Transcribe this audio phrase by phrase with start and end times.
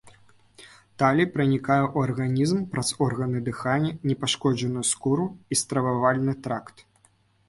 [1.01, 5.27] Талій пранікае ў арганізм праз органы дыхання, непашкоджаную скуру
[5.57, 6.75] і стрававальны тракт.